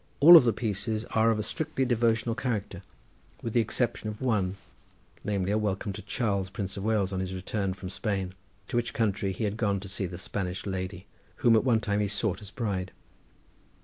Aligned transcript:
All 0.19 0.35
of 0.35 0.45
the 0.45 0.51
pieces 0.51 1.05
are 1.11 1.29
of 1.29 1.37
a 1.37 1.43
strictly 1.43 1.85
devotional 1.85 2.33
character, 2.33 2.81
with 3.43 3.53
the 3.53 3.61
exception 3.61 4.09
of 4.09 4.19
one, 4.19 4.57
namely 5.23 5.51
a 5.51 5.59
welcome 5.59 5.93
to 5.93 6.01
Charles, 6.01 6.49
Prince 6.49 6.75
of 6.75 6.83
Wales, 6.83 7.13
on 7.13 7.19
his 7.19 7.35
return 7.35 7.71
from 7.75 7.91
Spain, 7.91 8.33
to 8.67 8.77
which 8.77 8.95
country 8.95 9.31
he 9.31 9.43
had 9.43 9.57
gone 9.57 9.79
to 9.79 9.87
see 9.87 10.07
the 10.07 10.17
Spanish 10.17 10.65
ladye 10.65 11.05
whom 11.45 11.55
at 11.55 11.63
one 11.63 11.81
time 11.81 11.99
he 11.99 12.07
sought 12.07 12.41
as 12.41 12.49
bride. 12.49 12.91